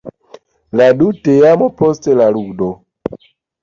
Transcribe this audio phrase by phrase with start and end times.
[0.81, 2.75] La du teamoj post la ludo.